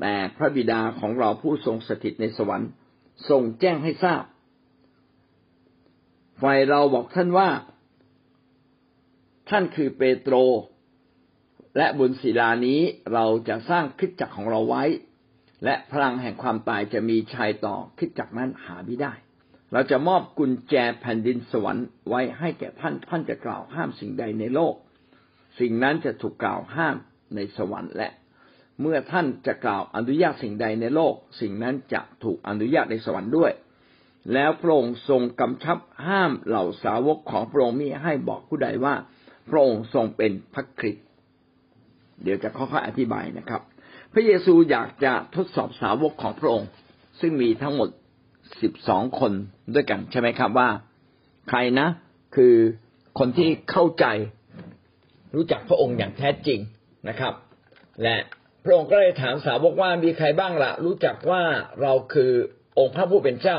[0.00, 2.70] แต่พระบิดาของเราผู้ทรงสถิตในสวรรค์
[3.28, 4.24] ทรงแจ้งให้ทราบ
[6.42, 7.48] ฝ่ายเราบอกท่านว่า
[9.50, 10.34] ท่านคือเปโตร
[11.76, 12.80] และบนศิลานี้
[13.12, 14.84] เราจะสร้างคิดจักรของเราไว้
[15.64, 19.12] และพลังแห่งความตายจะมีชัยต่อคิดจักรนั้นหาไม่ได้
[19.72, 24.74] เราจะมอบกุญแจแผ่นดินสวรรค์ไว้ให้แก่ท่านท่านจะกล่าวห้ามสิ่งใดในโลก
[25.60, 26.96] สิ่งนั้นจะถูกกล่าวห้าม
[27.34, 28.08] ในสวรรค์และ
[28.80, 33.52] เมื่อท่านจะกล่าวอนุญาตสิ่งใดในโลก สิ่งนั้นจะถูกอนุญาตในสวรรค์ด้วย
[34.32, 38.94] แล้วพระองค์ทรงกำชับห้ามเหล่าสาวกของพระองค์มิให้บอกผู้ใดว่า
[39.48, 41.06] พระองค์ทรงเป็นพระคริสต์
[42.22, 43.62] เดี๋ยวจะค่อยๆอธิบายนะครับ
[44.12, 46.68] พระเยซูอยากจะทดสอบสาวกของพระองค์
[47.20, 47.88] ซึ่งมีทั้งหมด
[48.62, 49.32] สิบสองคน
[49.74, 50.68] ด้วยกันใช่ไหมครับว่า
[51.48, 51.88] ใครนะ
[52.36, 52.54] คือ
[53.18, 54.06] คนที่เข้าใจ
[55.36, 56.60] รู้จักพระองค์อย่างแท้จริง
[57.08, 57.34] นะครับ
[58.02, 58.16] และ
[58.64, 61.42] พระองค์ก็เลยถามสาวกว่ามีใครบ้างละ่ะ รู้จักว่า
[61.82, 62.32] เราคือ
[62.78, 63.58] องค์พระผู้เป็นเจ้า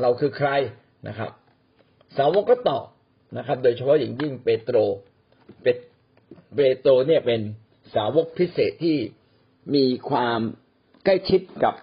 [0.00, 0.48] เราคือใคร
[1.08, 1.30] นะครับ
[2.16, 2.84] สาวกก็ตอบ
[3.36, 4.76] นะครับ โดยเฉพาะอย่างยิ่งเปโตร
[6.56, 7.40] เปโตรเนี่ยเป็น
[7.94, 8.96] สาวกพิเศษที่
[9.74, 10.40] มีความ
[11.04, 11.74] ใกล้ชิดกับ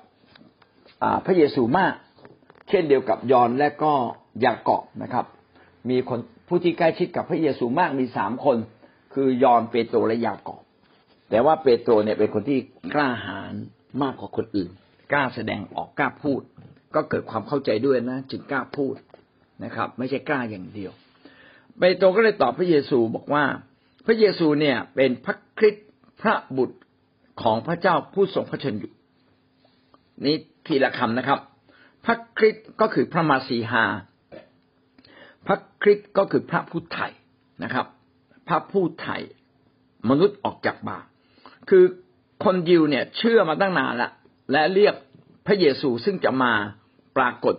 [1.26, 1.94] พระเยซูมาก
[2.70, 3.94] เช่นเดียวกับยอนและก็
[4.46, 5.26] ยากอบนะครับ
[5.90, 8.58] มีคนผู้ที่ใกล้ชิดกับพระเยซูมากมีสามคน
[9.14, 10.64] คือยอนเปโตรและยากอบ
[11.30, 12.60] แต่ว่าเปโตรเนี่ยเป็นคนที่
[12.94, 13.54] กล้าหาญ
[14.02, 14.70] มากกว่าคนอื่น
[15.12, 16.42] กล้าแสดงออกกล้าพูด
[16.96, 18.96] ก็เกิดความเข้าใจด้วยนะ จึงกล้าพูด
[19.64, 20.92] นะครับ ไม่ใช่กล้าอย่างเดียว
[21.80, 23.44] เปโตรก็เลยตอบพระเยซูบอกว่า
[24.06, 25.88] พระเยซูเนี่ยเป็นพระคริสต์
[26.22, 26.78] พระบุตร
[27.42, 28.92] ของพระเจ้าผู้ทรงพระชนอยู่
[30.26, 30.36] นี่
[30.68, 31.40] ทีละคำนะครับ
[32.06, 33.86] พระคริสต์ก็คือพระมาสีหา
[35.48, 37.08] พระคริสต์ก็คือพระผู้ไถ่
[37.64, 37.86] นะครับ
[38.48, 39.18] พระผู้ไถ่
[40.10, 41.06] มนุษย์ออกจากบาป
[41.70, 41.84] คือ
[42.44, 44.12] คนยิวเนี่ยเชื่อมาตั้งนานละ
[44.52, 44.96] และเรียก
[45.48, 46.54] พระเยซูซึ่งจะมา
[47.18, 47.56] ปรากฏ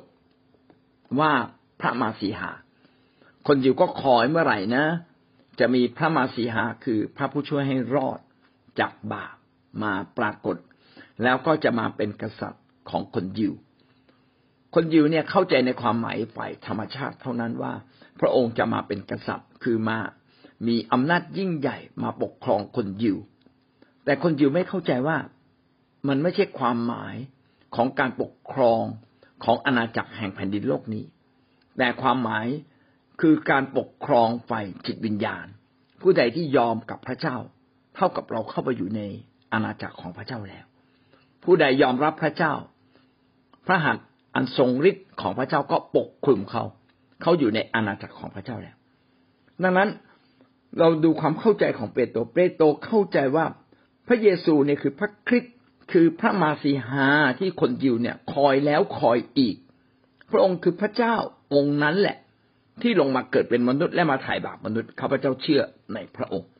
[1.21, 1.33] ว่า
[1.81, 2.51] พระมาสีหา
[3.47, 4.85] คนยิวก็คอยเมื่อไหร่นะ
[5.61, 8.21] จะมีพระมาสีหาคือพระผู้ช่วยให้รอด
[8.81, 9.37] จากบาป
[9.83, 10.57] มาปรากฏ
[11.23, 13.55] แล้วก็จะมาเป็นกษัตริย์ของคนยิว
[14.75, 17.73] คนยิวเนี่ยเข้าใจในความหมายฝ่ายธรรมชาติเท่านั้นว่า
[18.21, 19.99] พระองค์จะมาเป็นกษัตริย์ คือมา
[20.67, 23.17] มีอำนาจยิ่งใหญ่มาปกครองคนยิว
[24.05, 25.17] แต่คนยิวไม่เข้าใจว่า
[26.09, 27.17] มันไม่ใช่ความหมาย
[27.75, 28.83] ของการปกครอง
[29.45, 31.05] ของอาณาจักรแห่งแผ่นดินโลกนี้
[31.79, 32.47] แต่ความหมาย
[33.21, 35.47] คือการปกครองฝ่ายจิตวิญญาณ
[36.01, 37.37] ผู้ใดที่ยอมกับพระเจ้า
[37.95, 39.01] เท่ากับเราเข้าไปอยู่ใน
[39.53, 40.65] อาณาจักรของพระเจ้าแล้ว
[41.45, 42.53] ผู้ใดยอมรับพระเจ้า
[43.67, 46.65] พระหัตถ์ อันทรงฤทธิ์ของพระเจ้าก็ปกคลุมเขา
[47.23, 48.77] เขาอยู่ในอาณาจักรของพระเจ้าแล้ว
[49.63, 49.89] ดังนั้น
[50.79, 53.47] เราดูความเข้าใจของเปโตร เปโตรเข้าใจว่า
[54.09, 55.55] พระเยซูเนี่ยคือพระคริสต์
[55.93, 57.07] คือพระมาสีหา
[57.39, 59.57] ที่คนยิวเนี่ย คอยแล้วคอยอีก
[60.31, 61.15] พระองค์คือพระเจ้า
[61.55, 62.17] องค์นั้นแหละ
[62.83, 65.63] ที่ลงมาเกิดเป็นมนุษย์และมาถ่ายบาปมนุษย์ข้าพเจ้าเชื่อ
[65.95, 66.51] ในพระองค์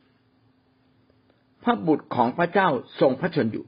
[1.63, 2.67] พระบุตรของพระเจ้า
[2.99, 3.65] ทรงพระชนอยู่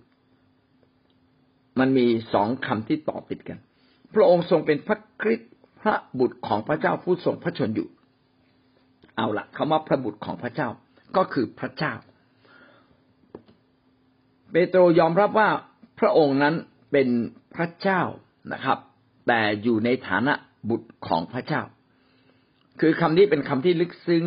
[1.80, 3.60] มันมีสองคำที่ต่อติดกัน
[4.16, 7.90] พระองค์ทรงเป็นพระคริสต์พระบุตรของพระเจ้าผู้ทรงพระชนอยู่
[9.16, 10.70] เอาละคำว่าพระบุตรของพระเจ้า
[11.18, 11.94] ก็คือพระเจ้า
[14.52, 15.50] เปโตรยอมรับว่า
[16.00, 16.56] พระองค์นั้น
[16.92, 17.10] เป็น
[17.56, 18.02] พระเจ้า
[18.54, 18.78] นะครับ
[19.28, 20.34] แต่อยู่ในฐานะ
[20.70, 21.62] บุตรของพระเจ้า
[22.80, 24.26] คือคำนี้เป็นคำที่ลึกซึ้ง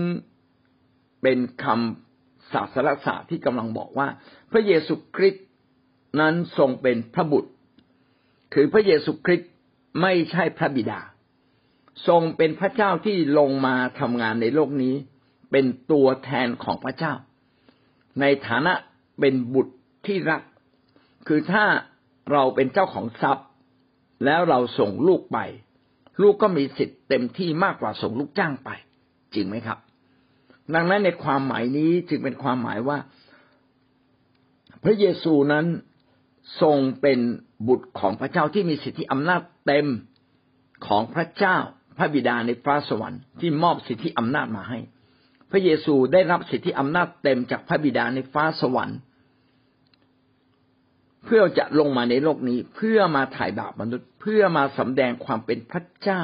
[1.22, 4.08] เป็นคำศาสนศาสตร์ที่กำลังบอกว่า
[4.52, 5.46] พระเยซูคริสต์
[6.20, 7.50] นั้นทรงเป็นพระบุตร
[8.54, 9.50] คือพระเยซูคริสต์
[10.00, 11.00] ไม่ใช่พระบิดา
[12.08, 14.94] ทรงเป็นพระเจ้าที่ลงมาทำงานในโลกนี้
[15.50, 17.14] เป็นตัวแทนของพระเจ้า
[18.20, 18.72] ในฐานะ
[19.20, 19.74] เป็นบุตร
[20.06, 20.42] ที่รัก
[21.26, 21.64] คือถ้า
[22.32, 23.46] เราเป็นเจ้าของทรัพย์
[24.24, 25.38] แล้วเราส่งลูกไป
[26.22, 28.70] ลูกก็มีสิทธิ์เต็มที่มากกว่าส่งลูกจ้างไป
[29.34, 29.78] จริงไหมครับ
[30.74, 32.98] ดังนั้นในความหมายนี้จึงเป็นความหมายว่า
[34.84, 35.66] พระเยซูนั้น
[36.60, 37.18] ทรงเป็น
[37.68, 39.86] บุตรของพระเจ้าที่มีสิทธิอำนาจเต็ม
[40.86, 41.56] ของพระเจ้า
[41.96, 44.78] พระบิดาในฟ้าสวรรค์ที่มอบสิทธิอำนาจมาให้
[45.50, 48.98] พระเยซูได้รับสิทธิอำนาจเต็มจากพระบิดาในฟ้าสวรรค์
[51.24, 56.22] เพื่อจะลงมาในโลกนี้เพื่อมาถ่ายบาปมนุษย์ เพื่อมาสำแดงความเป็นพระเจ้า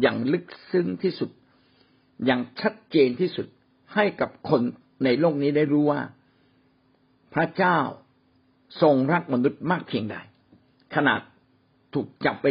[0.00, 1.30] อย่างลึกซึ้งที่สุด
[2.24, 3.46] อย่างชัดเจนที่สุด
[3.94, 4.62] ให้กับคน
[5.04, 6.00] ในโลกนี้ได้รู้ว่า
[7.34, 7.78] พระเจ้า
[8.82, 10.16] ทรงรักมนุษย์มากเพียงใด
[10.94, 11.20] ขนาด
[11.94, 12.46] ถูกจับไป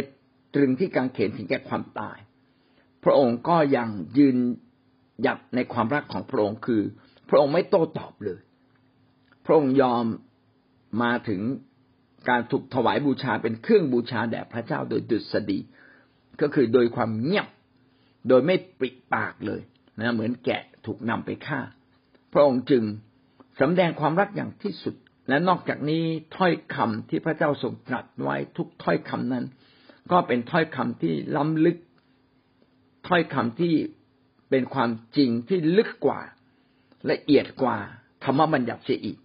[0.54, 2.18] ตรึงที่กางเขนถึงแก่ความตาย
[3.04, 4.36] พระองค์ก็ยังยืน
[5.22, 6.82] หยัดในความรักของพระองค์คือ
[7.28, 8.40] พระองค์ไม่โต้ตอบเลย
[9.44, 10.04] พระองค์ยอม
[11.02, 11.40] มาถึง
[12.28, 15.58] การถูกถวายบูชาเป็นเครื่องบูชาแด่พระเจ้าโดยดุษฎี
[16.40, 17.46] ก็คือโดยความเงียบ
[18.28, 19.60] โดยไม่ปิดปากเลย
[20.00, 21.60] นะเหมือนแกะถูกนำไปฆ่า
[22.32, 22.82] พระองค์จึง
[23.60, 24.94] สำแดงความรักอย่างที่สุด
[25.30, 26.04] และนอกจากนี้
[26.36, 29.44] ถ้อยคำที่พระเจ้าทรงตรัสไว้ทุกถ้อยคำนั้น
[30.10, 31.78] ก็เป็นถ้อยคำที่ล้ำลึก
[33.08, 33.74] ถ้อยคำที่
[34.50, 36.20] เป็นความจริงที่ลึกกว่า
[37.10, 37.78] ละเอียดกว่า
[38.24, 39.18] ธรรมบัญญัติเสียอีก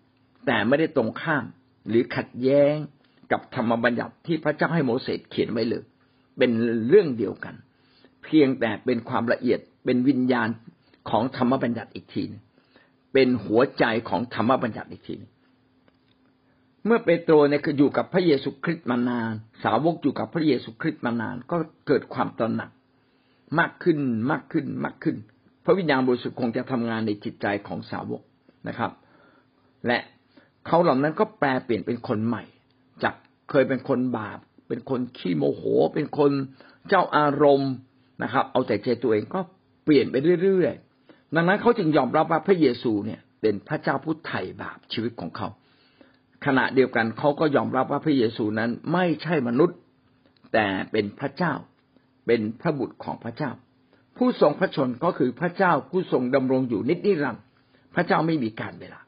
[0.45, 1.45] แต่ไม่ได้ตรงข้าม
[1.87, 2.75] หรือขัดแย้ง
[3.31, 5.83] กับธรรมบัญญัติที่พระเจ้าให้โมเสสเขียนไว้เลย
[6.37, 6.51] เป็น
[6.87, 7.55] เรื่องเดียวกัน
[8.23, 10.49] เพียงแต่เป็นความละเอียดเป็นวิญญาณ
[11.09, 12.43] ของธรรมบัญญัติอีกทีนึง
[13.13, 15.31] เป็นหัวใจของธรรมบัญญัติอีกทีนึง
[16.85, 22.69] เมื่อเปโตรเนี่ยคืออยู่กับพระเยซูคริสต์มานาน สาวกอยู่กับพระเยซูคริสต์มานาน ก็เกิดความตระหนัก
[23.59, 23.99] มากขึ้น
[24.31, 25.15] มากขึ้นมากขึ้น
[25.65, 28.21] พระวิญญาณบริสุทธิ์คงจะทำงานในจิตใจของสาวก
[28.67, 28.91] นะครับ
[29.87, 29.97] และ
[30.67, 32.43] เขาเหล่านั้นก็แปลเปลี่ยนเป็นคนใหม่
[33.03, 33.15] จาก
[33.49, 36.31] เคยเป็นคนบาป เป็นคนขี้โมโห เป็นคน
[36.89, 37.73] เจ้าอารมณ์
[38.23, 39.39] นะครับ เอาแต่ใจตัวเองก็
[39.83, 45.49] เปลี่ยนไปเรื่อยๆดังนั้นเขาจึงยอมรับว่าพระเยซูเนี่ย เป็นพระเจ้าผู้ไถ่บาปชีวิตของเขา
[46.45, 49.77] ขณะเดียวกันเขาก็ยอมรับว่าพระเยซูนั้นไม่ใช่มนุษย์
[50.53, 51.53] แต่เป็นพระเจ้า
[52.25, 53.51] เป็นพระบุตรของพระเจ้า
[54.17, 57.43] ผู้ทรงพระชนก็คือพระเจ้าผู้ทรงดำรงอยู่นิจนิรันดร์
[57.95, 58.99] พระเจ้าไม่มีการเวลา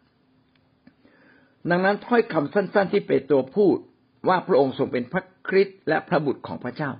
[1.69, 3.77] ดังนั้นถ้อยคำสั้น ๆ ที่เปโตรพูด
[4.27, 6.91] ว่าพระองค์ทรงเป็นพระคริสต์และพระบุตรของพระเจ้า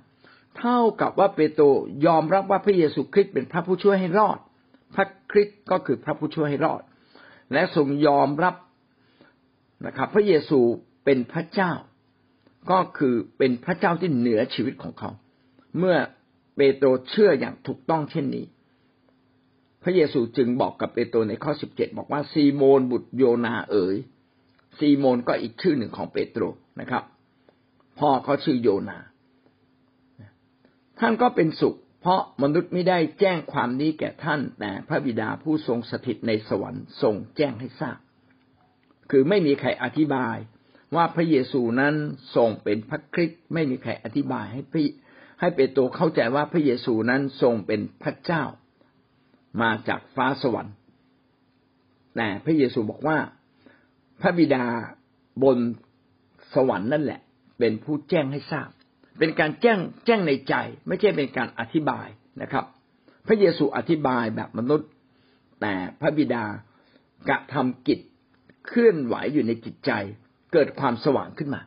[0.58, 1.66] เท่ากับว่าเปโตร
[2.06, 4.40] ยอมรับว่าพระเยซูคริสต์เป็นพระผู้ช่วยให้รอด
[4.96, 6.82] พระคริสต์ก็คือพระผู้ช่วยให้รอด
[7.54, 8.56] และทรงยอมรับ
[9.86, 10.60] นะครับ พระเยซู
[11.06, 11.72] เป็นพระเจ้า
[12.72, 15.12] ก็คือเป็นพระเจ้าที่เหนือชีวิตของเขา
[15.78, 15.98] เมื่อ
[16.56, 18.46] เปโตรเชื่ออย่างถูกต้องเช่นนี้
[19.84, 23.96] พระเยซูจึงบอกกับเปโตรในข้อสิบเจ็ดบอกว่าซีโมนบุตรโยนาเอ๋ย
[24.78, 26.44] ซีโมนก็อีกชื่อหนึ่งของเปโตร
[26.80, 27.04] นะครับ
[28.00, 29.00] พ่อเขาชื่อโยนา
[31.00, 37.98] ท่านก็เป็นสุข เพราะมนุษย์ไม่ได้แจ้งความนี้แก่ท่าน แต่พระบิดาผู้ทรงสถิตในสวรรค์ทรงแจ้งให้ทราบ
[39.12, 40.38] คือไม่มีใครอธิบาย
[40.96, 41.94] ว่าพระเยซูนั้น
[42.36, 44.88] ทรงเป็นพระคริสต์ไม่มีใครอธิบายให้พี่
[45.40, 48.44] ให้เปโตรเข้าใจว่าพระเยซูนั้นทรงเป็นพระเจ้า
[49.62, 50.76] มาจากฟ้าสวรรค์
[52.16, 53.18] แต่พระเยซูบอกว่า
[54.22, 54.64] พระบิดา
[55.44, 55.58] บน
[56.54, 57.22] สวรรค์นั่นแหละ
[57.60, 58.70] เป็นผู้แจ้งให้ทราบ
[59.20, 60.56] เป็นการแจ้งแจ้งในใจ
[60.88, 62.08] ไม่ใช่เป็นการอธิบาย
[62.42, 62.66] นะครับ
[63.28, 64.90] พระเยซูอธิบายแบบมนุษย์
[65.62, 66.44] แต่พระบิดา
[67.30, 68.00] กระทำกิจ
[68.68, 69.92] เคลื่อนไหวอยู่ในจิตใจ
[70.54, 71.62] เกิดความสว่างขึ้นมา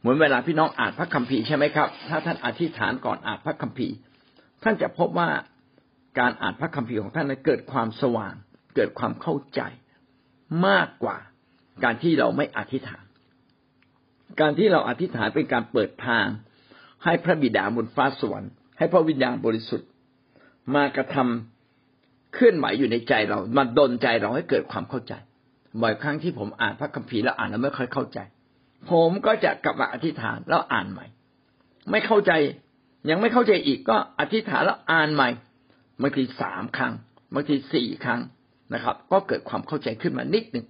[0.00, 3.94] เหมือนเวลาพี่น้องอ่านพระคัมภีร์ใช่ไหมครับ ถ้าท่านอธิษฐานก่อนอ่านพระคัมภีร์
[4.62, 5.28] ท่านจะพบว่า
[6.18, 8.34] การอ่านพระคัมภีร์ของท่านนั้นเกิดความสว่าง
[8.76, 9.60] เกิดความเข้าใจ
[10.66, 11.16] มากกว่า
[11.84, 13.04] การที่เราไม่อธิษฐาน
[14.40, 16.26] การที่เราอธิษฐานเป็นการเปิดทาง
[17.04, 19.88] ให้พระบิดาบนฟ้าสวรรค์ให้พระวิญญาณบริสุทธิ์
[20.74, 25.14] มากระทำเคลื่อนไหวอยู่ในใจเรามาดนใจเราให้เกิดความเข้าใจ
[25.82, 28.18] บ่อยครั้งที่ผมอ่านพระคัมภีร์แล้วอ่านแล้วไม่ค่อยเข้าใจ
[28.90, 31.06] ผมก็จะกลับมาอธิษฐานแล้วอ่านใหม่
[31.90, 32.32] ไม่เข้าใจ
[33.10, 35.28] ยังไม่เข้าใจอีกก็อธิษฐานแล้วอ่านใหม่
[36.02, 36.92] บางทีสามครั้ง
[37.34, 38.20] บางทีสี่ครั้ง
[38.74, 40.66] นะครับ ก็เกิดความเข้าใจขึ้นมานิดหนึ่ง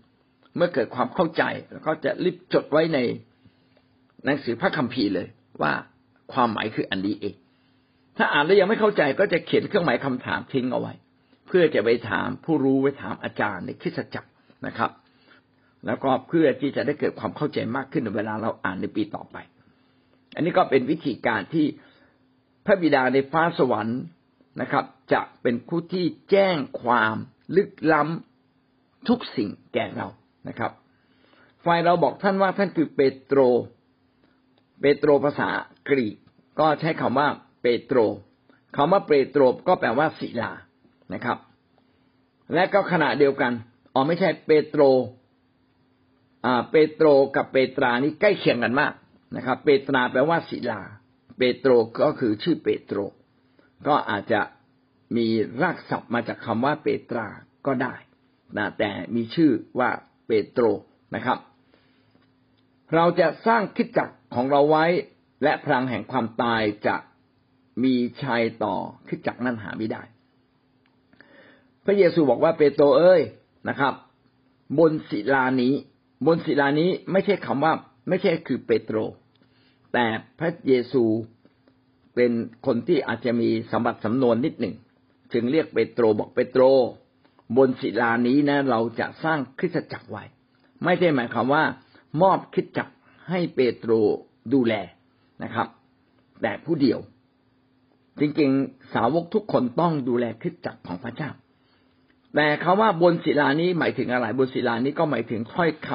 [0.56, 2.98] เมื่อเกิดความเข้าใจแล้วก็จะรีบจดไว้ใน
[4.24, 5.28] หนังสือพระคัมภีร์เลย
[5.62, 5.72] ว่า
[6.32, 7.34] ความหมายคืออันนี้เอง
[8.16, 10.92] ถ้าอ่านแล้วยังไม่เข้าใจก็จะเขียนเครื่องหมายคำถามทิ้งเอาไว้
[11.46, 14.29] เพื่อจะไปถามผู้รู้ไปถามอาจารย์ในคริสตจักร
[14.66, 14.90] นะครับ
[15.87, 19.37] แล้วก็เพื่อที่จะได้เกิดความเข้าใจมากขึ้นในเวลาเราอ่านในปีต่อไป
[20.35, 21.66] อันนี้ก็เป็นวิธีการที่
[22.64, 24.01] พระบิดาในฟ้าสวรรค์
[24.61, 27.16] นะครับ จะเป็นผู้ที่แจ้งความ
[27.57, 30.09] ลึกล้ำทุกสิ่งแก่เรา
[30.49, 30.73] นะครับ
[31.64, 33.40] ฝ่ายเราบอกท่านว่าท่านคือเปโตร
[34.81, 35.49] เปโตรภาษา
[35.88, 36.16] กรีก
[36.61, 37.29] ก็ใช้คำว่า
[37.62, 37.99] เปโตร
[38.77, 40.53] คำว่าเปโตรก็แปลว่าศิลา
[41.14, 41.38] นะครับ
[42.55, 43.53] และก็ขณะเดียวกัน
[43.94, 44.83] อ๋อไม่ใช่เปโตร
[46.46, 48.92] อ่า เปโตรกับเปตรานี่ใกล้เคียงกันมาก
[49.37, 50.83] นะครับ เปตราแปลว่าศิลา
[51.38, 51.70] เปโตร
[52.03, 52.98] ก็คือชื่อเปโตร
[53.87, 54.40] ก็อาจจะ
[55.16, 55.26] มี
[55.62, 57.26] รากศัพท์มาจากคำว่าเปตรา
[57.66, 57.94] ก็ได้
[58.57, 59.90] นะแต่มีชื่อว่า
[60.26, 60.64] เปโตร
[61.14, 61.38] นะครับ
[62.94, 64.87] เราจะสร้างคิดจักของเราไว้
[65.42, 66.96] และพลังแห่งความตายจะ
[67.85, 68.76] มีชัยต่อ
[69.09, 70.03] คิดจักนั้นหาไม่ได้
[71.85, 73.22] พระเยซูบอกว่าเปโตรเอ้ย
[73.68, 73.94] นะครับ
[74.79, 75.75] บนศิลานี้
[76.27, 77.73] บนศิลานี้ไม่ใช่คำว่า
[78.09, 78.96] ไม่ใช่คือเปโตร
[79.92, 80.07] แต่
[80.38, 81.05] พระเยซู
[82.14, 82.33] เป็น
[82.66, 84.75] คนที่อาจจะมีสมบัติสำนวนนิดหนึ่ง
[85.33, 86.62] จึงเรียกเปโตรบอกเปโตร
[87.57, 90.25] บนศิลานี้นะ เราจะสร้างคริสตจักรไว้
[90.85, 91.64] ไม่ใช่หมายความว่า
[92.23, 92.94] มอบคริสตจักร
[93.29, 93.92] ให้เปโตร
[94.53, 94.75] ดูแล
[95.42, 95.68] นะครับ
[96.42, 96.99] แต่ผู้เดียว
[98.20, 101.31] จริงๆ สาวกทุกคนต้องดูแลคริสตจักรของพระเจ้า
[102.34, 105.88] แต่คาว่าบนศิลานี้หมายถึงอะไรบนศิลานี้ก็หมายถึงถ้อยค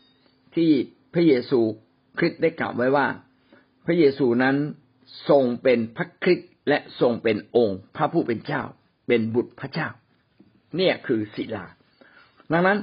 [0.00, 0.70] ำที่
[1.14, 1.60] พระเยซู
[2.18, 3.06] คริสต์ได้กล่าวไว้ว่า
[3.86, 4.56] พระเยซูนั้น
[5.28, 8.62] ทรงเป็นพระคริสต์และทรงเป็นองค์ พระผู้เป็นเจ้า
[9.06, 9.88] เป็นบุตรพระเจ้า
[10.76, 11.66] เนี่ยคือศิลา
[12.52, 12.78] ดังนั้น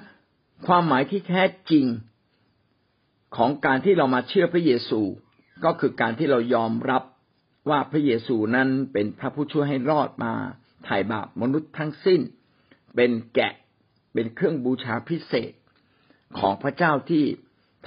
[0.68, 1.86] ความหมายที่แท้จริง
[3.38, 5.02] ของการที่เรามาเชื่อพระเยซู
[5.66, 7.04] ก็คือการที่เรายอมรับ
[7.70, 10.34] ว่าพระเยซูนั้นเป็นพระผู้ช่วยให้รอดมา
[10.86, 12.22] ไถ่าบาปมนุษย์ทั้งสิ้น
[12.96, 13.54] เป็นแกะ
[14.14, 15.52] เป็นเครื่องบูชาพิเศษ
[16.40, 17.24] ของพระเจ้าที่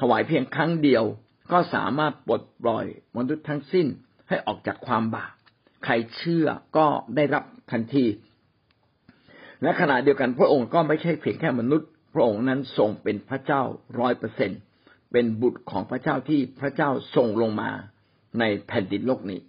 [0.00, 1.04] ถวายเพียงครั้งเดียว
[1.52, 3.86] ก็สามารถปลดปล่อยมนุษย์ทั้งสิ้น
[4.28, 5.32] ให้ออกจากความบาป
[5.84, 8.06] ใครเชื่อก็ได้รับทันที
[9.62, 13.62] และขณะเดียวกันพระองค์ก็ไม่ใช่เพียงแค่มนุษย์ พระองค์นั้นทรงเป็นพระเจ้า
[13.98, 14.50] ร้อยเปอร์เซ็น
[15.12, 17.70] เป็นบุตรของพระเจ้าที่พระเจ้าทรงลงมา
[18.38, 19.40] ในแผ่นดินโลกนี้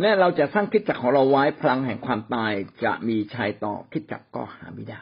[0.00, 2.52] และเราจะสร้างคิดจักรของเราไว้พลังแห่งความตาย
[2.84, 5.00] จะมีชัยต่อคิดจักรก็หาไม่ได้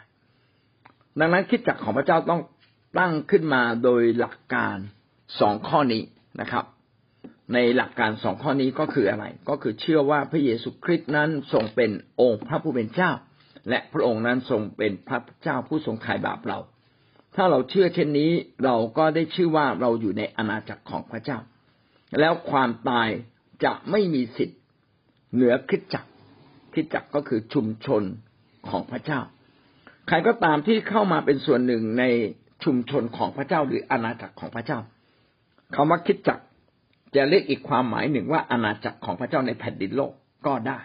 [1.20, 2.40] ดังนั้นคิดจักรของพระเจ้าต้อง
[2.98, 4.76] ตั้งขึ้นมาโดยหลักการ
[5.40, 6.02] สองข้อนี้
[6.40, 6.64] นะครับ
[7.54, 13.10] ในหลักการสองข้อนี้ก็คืออะไร ก็คือเชื่อว่าพระเยซูคริสต์นั้นทรงเป็นองค์พระผู้เป็นเจ้า
[13.68, 16.58] และพระองค์นั้นทรงเป็นพระเจ้าผู้ทรงไถ่บาปเรา
[17.34, 18.30] ถ้าเราเชื่อเช่นนี้
[18.64, 21.38] เราก็ได้ชื่อว่าเราอยู่ในอาณาจักรของพระเจ้า
[22.20, 23.08] แล้วความตาย
[23.64, 24.60] จะไม่มีสิทธิ์
[25.34, 26.10] เหนือคริสจักร
[26.72, 28.02] คริสจักรก็คือชุมชน
[28.68, 29.20] ของพระเจ้า
[30.08, 32.04] ใครก็ตามที่เข้ามาเป็นส่วนหนึ่งใน
[32.64, 34.78] ชุมชนของพระเจ้าหรืออาณาจักรของพระเจ้า
[35.74, 36.44] คาว่าคริสจักร
[37.16, 40.12] จะเรียกอีกความหมายหนึ่งว่าอาณาจักรของพระเจ้าในแผ่นดินโลก
[40.46, 40.80] ก็ได้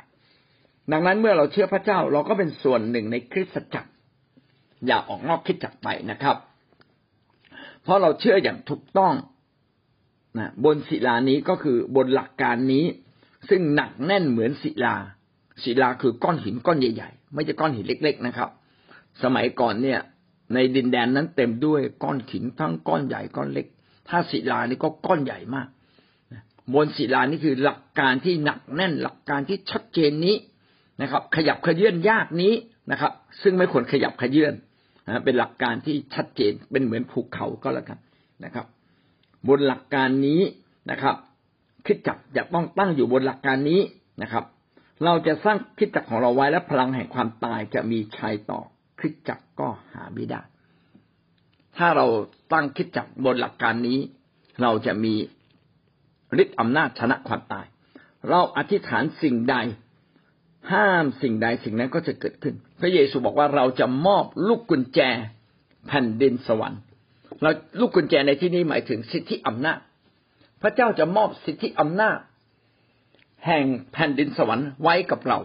[0.92, 3.92] ดังนั้นเมื่อเราเชื่อพระเจ้าเราก็เป็นส่วนหนึ่งในคริสตจักร
[4.88, 6.36] อย่าออกนอกคริสจักรไปนะครับ
[7.84, 9.14] เพราะเราเชื่ออย่างถูกต้อง
[10.40, 12.86] นะบนศิลานี้ก็คือบนหลักการนี้
[13.50, 14.96] ซึ่งหนักแน่นเหมือนศิลา
[15.64, 18.50] ศิลาคือก้อนหินก้อนใหญ่ ๆ ไม่ใช่ก้อนหินเล็ก ๆ นะครับ
[19.24, 20.00] สมัยก่อนเนี่ย
[20.54, 23.66] ในดินแดนนั้นเต็มด้วยก้อนหินทั้งก้อนใหญ่ก้อนเล็ก
[24.10, 25.68] ถ้าศิลานี่ก็ก้อนใหญ่มาก
[26.74, 30.36] บนศิลานี่คือหลักการที่หนักแน่นหลักการที่ชัดเจนนี้
[31.02, 32.54] นะครับ ขยับขยื่นยากนี้
[32.92, 34.54] นะครับ ซึ่งไม่ควรขยับขยื่น
[35.08, 38.00] นะเป็นหลักการที่ชัดเจนเป็นเหมือนภูเขาก็แล้วกัน
[38.46, 38.66] นะครับ
[39.48, 40.42] บนหลักการนี้
[40.92, 41.16] นะครับ
[41.88, 43.82] คิดจักจะต้องตั้งอยู่บนหลักการนี้
[44.22, 44.46] นะครับ
[45.04, 48.62] เราจะสร้างคิดจักของเราไว้และพลังแห่งความตายจะมีชัยต่อ
[49.00, 50.42] คิดจักก็หาไม่ได้
[51.78, 52.08] ถ้าเรา
[52.54, 54.00] ตั้งคิดจักบนหลักการนี้
[54.62, 55.14] เราจะมี
[56.42, 57.66] ฤทธิ์อำนาจชนะความตาย
[58.30, 59.56] เราอธิษฐานสิ่งใด
[60.72, 65.00] ห้ามสิ่งใดสิ่งนั้นก็จะเกิดขึ้น พระเยซูบอกว่าเราจะมอบลูกกุญแจ
[65.88, 66.82] แผ่นดินสวรรค์
[67.42, 69.80] เราลูกกุญแจในที่นี้หมายถึงสิทธิอำนาจ
[70.62, 72.18] พระเจ้าจะมอบสิทธิอำนาจ
[73.46, 75.38] แห่งแผ่นดินสวรรค์ไว้กับเรา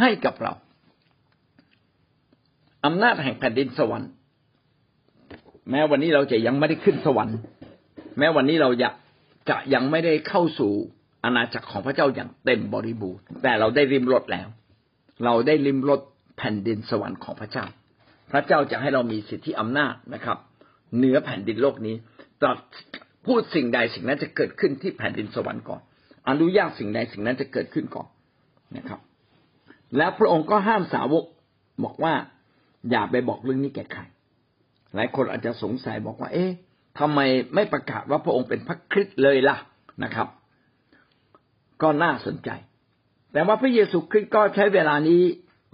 [0.00, 0.52] ให้กับเรา
[2.86, 4.10] อำนาจแห่งแผ่นดินสวรรค์
[5.70, 7.38] แม้วันนี้เราจะยังไม่ได้ขึ้นสวรรค์
[8.18, 8.94] แม้วันนี้เราอยาก
[9.48, 10.72] จะยังไม่ได้เข้าสู่
[11.24, 14.48] อาณาจักรของพระเจ้าอย่างเต็มบริบูรณ์ แต่เราได้ริมรถแล้ว
[15.24, 16.00] เราได้ริมรถ
[16.38, 17.64] แผ่นดินสวรรค์ของพระเจ้า
[18.32, 20.38] พระเจ้าจะให้เรามีสิทธิอำนาจนะครับ
[20.96, 21.96] เหนือแผ่นดินโลกนี้
[22.40, 22.58] ตรัส
[23.26, 25.80] พูดสิ่งใดสิ่งนั้นจะเกิดขึ้นที่แผ่นดินสวรรค์ก่อน
[26.28, 28.08] อนุญาตสิ่งใดสิ่งนั้นจะเกิดขึ้นก่อน
[28.76, 29.00] นะครับ
[29.96, 31.24] แล้วพระองค์ก็ห้ามสาวก
[31.84, 32.14] บอกว่า
[32.90, 34.02] อย่าไปบอกเรื่องนี้แก่ใคร
[34.94, 36.50] หลายคนอาจจะสงสัยบอกว่า เอ๊ะ
[36.98, 37.20] ทำไม
[37.54, 39.56] ไม่ประกาศว่าพระองค์เป็นพระคริสต์เลยล่ะ
[40.04, 40.28] นะครับ
[41.82, 42.50] ก็น่าสนใจ
[43.32, 45.22] แต่ว่าพระเยซูคริสต์ก็ใช้เวลานี้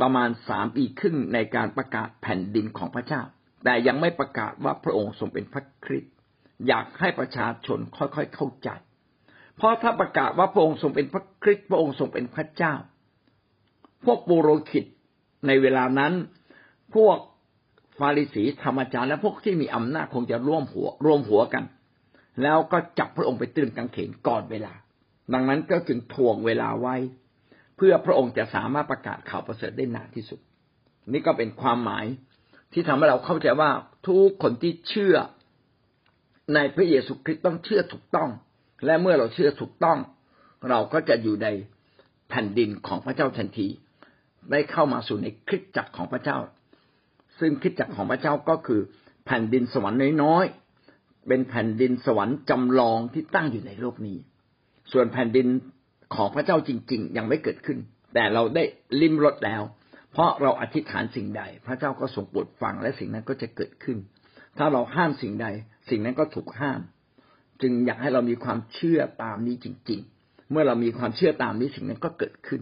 [0.01, 3.23] ประมาณสามปีครึ่งในการประกาศแผ่นดินของพระเจ้า
[3.65, 6.13] แต่ยังไม่ประกาศว่าพระองค์ทรงเป็นพระคริสต์
[6.69, 8.69] อยากให้ประชาชนค่อยๆเข้าใจ
[9.57, 12.75] เพราะถ้าประกาศว่าพระองค์ทรงเป็นพระคริสต์พระองค์ทรงเป็นพระเจ้า
[14.05, 14.85] พวกปุโรหิต
[15.47, 16.13] ในเวลานั้น
[16.95, 17.19] พวก
[17.99, 21.65] ฟาริสีธรรมจารย์และพวกที่มีอำนาจคงจะร่วมหัวร่วมหัวกัน
[22.43, 24.73] แล้วก็จับพระองค์ไปตรึงกางเขนก่อนเวลา
[25.33, 26.97] ดังนั้นก็จึงทวงเวลาไว้
[27.77, 30.41] เพื่อพระองค์จะสามารถประกาศข่าวประเสริฐได้นานที่สุด
[31.13, 32.07] นี่ก็เป็นความหมาย
[32.73, 33.71] ที่ทำให้เราเข้าใจว่า
[34.07, 35.17] ทุกคนที่เชื่อ
[36.55, 38.31] ในพระเยซูคริสต์ต้องเชื่อถูกต้อง
[38.85, 39.99] และเมื่อเราเชื่อถูกต้อง
[40.69, 41.49] เราก็จะอยู่ใน
[42.31, 43.69] แผ่นดินของพระเจ้าทันที
[44.51, 46.39] ได้เข้ามาสู่ในคริสตจักรของพระเจ้า
[47.39, 48.81] ซึ่งคิดจักรของพระเจ้าก็คือ
[49.27, 54.17] แผ่นดินสวรรค์น้อยๆเป็นแผ่นดินสวรรค์จำลองที่ตั้งอยู่ในโลกนี้
[54.93, 55.47] ส่วนแผ่นดิน
[56.15, 57.79] ของพระเจ้าจริง ๆ ยังไม่เกิดขึ้น
[58.15, 58.65] แต่เราได้
[59.01, 59.63] ลิมรสแล้ว
[60.13, 63.99] เพราะเราอธิษฐานสิ่งใด พระเจ้าก็ทรงโปรดฟังและสิ่งนั้นก็จะเกิดขึ้น
[64.59, 65.47] ถ้าเราห้ามสิ่งใด
[65.89, 66.81] สิ่งนั้นก็ถูกห้าม
[67.63, 72.61] จึงอยากให้เรามีความเชื่อตามนี้จริง ๆ เมื่อเรามีความเชื่อตามนี้สิ่งนั้นก็เกิดขึ้น